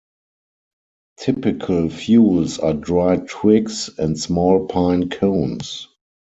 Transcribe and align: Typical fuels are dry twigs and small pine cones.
Typical 1.19 1.87
fuels 1.89 2.57
are 2.57 2.73
dry 2.73 3.17
twigs 3.29 3.87
and 3.99 4.17
small 4.19 4.65
pine 4.65 5.11
cones. 5.11 5.89